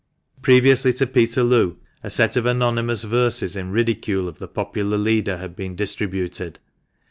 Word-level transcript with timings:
Previously 0.41 0.93
to 0.93 1.05
Peterloo 1.05 1.75
a 2.03 2.09
set 2.09 2.35
of 2.35 2.47
anonymous 2.47 3.03
verses 3.03 3.55
in 3.55 3.69
ridicule 3.69 4.27
of 4.27 4.39
the 4.39 4.47
popular 4.47 4.97
THE 4.97 4.97
MANCHESTER 4.97 4.97
MAN. 4.97 5.11
jg* 5.13 5.15
leader 5.15 5.37
had 5.37 5.55
been 5.55 5.75
distributed. 5.75 6.59